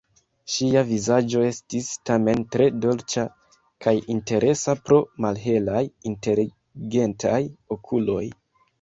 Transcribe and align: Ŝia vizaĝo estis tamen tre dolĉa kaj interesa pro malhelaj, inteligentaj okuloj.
Ŝia 0.51 0.81
vizaĝo 0.91 1.43
estis 1.49 1.89
tamen 2.11 2.41
tre 2.55 2.67
dolĉa 2.87 3.27
kaj 3.87 3.95
interesa 4.17 4.77
pro 4.89 5.01
malhelaj, 5.29 5.87
inteligentaj 6.13 7.41
okuloj. 7.81 8.25